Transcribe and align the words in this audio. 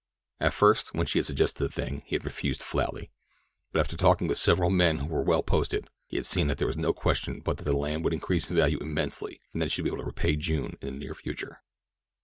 At 0.39 0.53
first, 0.53 0.95
when 0.95 1.05
she 1.05 1.19
had 1.19 1.27
suggested 1.27 1.59
this 1.63 1.75
thing, 1.75 2.01
he 2.07 2.15
had 2.15 2.25
refused 2.25 2.63
flatly, 2.63 3.11
but 3.71 3.79
after 3.81 3.95
talking 3.95 4.27
with 4.27 4.39
several 4.39 4.71
men 4.71 4.97
who 4.97 5.05
were 5.05 5.21
well 5.21 5.43
posted, 5.43 5.91
he 6.07 6.17
had 6.17 6.25
seen 6.25 6.47
that 6.47 6.57
there 6.57 6.65
was 6.65 6.75
no 6.75 6.91
question 6.91 7.39
but 7.39 7.57
that 7.57 7.65
the 7.65 7.77
land 7.77 8.03
would 8.03 8.13
increase 8.13 8.49
in 8.49 8.55
value 8.55 8.79
immensely 8.79 9.39
and 9.53 9.61
that 9.61 9.65
he 9.65 9.69
should 9.69 9.83
be 9.83 9.91
able 9.91 9.99
to 10.01 10.05
repay 10.05 10.35
June 10.35 10.75
in 10.81 10.93
the 10.95 10.99
near 10.99 11.13
future. 11.13 11.61